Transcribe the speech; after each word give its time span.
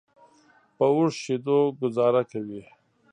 په 0.77 0.85
اوښ 0.95 1.13
شیدو 1.23 1.59
ګوزاره 1.79 2.23
کوي. 2.31 2.61